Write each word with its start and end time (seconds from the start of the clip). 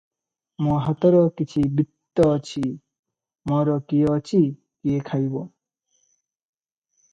ମୋ 0.67 0.77
ହାତର 0.85 1.19
କିଛି 1.41 1.63
ବିତ୍ତ 1.79 2.25
ଅଛି- 2.37 2.73
ମୋର 3.53 3.77
କିଏ 3.93 4.09
ଅଛି, 4.15 4.43
କିଏ 4.81 5.07
ଖାଇବ? 5.13 5.47